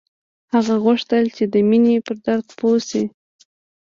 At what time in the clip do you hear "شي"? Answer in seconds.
2.89-3.03